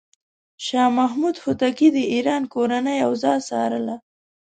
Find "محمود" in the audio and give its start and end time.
0.97-1.35